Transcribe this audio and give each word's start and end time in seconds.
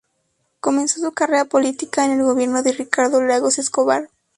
Comenzó 0.61 0.99
su 0.99 1.11
carrera 1.11 1.45
política 1.45 2.03
en 2.03 2.13
el 2.13 2.23
gobierno 2.23 2.63
de 2.63 2.71
Ricardo 2.73 3.21
Lagos 3.21 3.59
Escobar. 3.59 4.09